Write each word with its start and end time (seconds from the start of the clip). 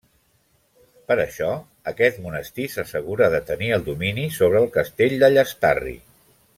Per 1.11 1.17
això 1.23 1.49
aquest 1.91 2.17
monestir 2.25 2.65
s'assegurà 2.77 3.29
de 3.35 3.41
tenir 3.53 3.69
el 3.79 3.87
domini 3.93 4.27
sobre 4.41 4.63
el 4.67 4.71
castell 4.81 5.19
de 5.27 5.35
Llastarri. 5.37 5.97